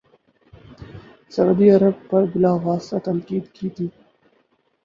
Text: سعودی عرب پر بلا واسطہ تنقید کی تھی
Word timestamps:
سعودی 1.31 1.67
عرب 1.69 1.95
پر 2.09 2.23
بلا 2.31 2.53
واسطہ 2.63 2.97
تنقید 3.05 3.45
کی 3.55 3.67
تھی 3.75 3.87